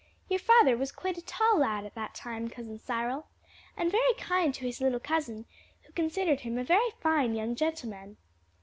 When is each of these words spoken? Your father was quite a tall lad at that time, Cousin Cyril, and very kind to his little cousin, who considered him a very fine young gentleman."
Your 0.29 0.39
father 0.39 0.75
was 0.75 0.91
quite 0.91 1.19
a 1.19 1.21
tall 1.21 1.59
lad 1.59 1.85
at 1.85 1.93
that 1.93 2.15
time, 2.15 2.49
Cousin 2.49 2.79
Cyril, 2.79 3.27
and 3.77 3.91
very 3.91 4.15
kind 4.15 4.51
to 4.55 4.65
his 4.65 4.81
little 4.81 4.99
cousin, 4.99 5.45
who 5.83 5.93
considered 5.93 6.39
him 6.39 6.57
a 6.57 6.63
very 6.63 6.89
fine 6.99 7.35
young 7.35 7.53
gentleman." 7.55 8.17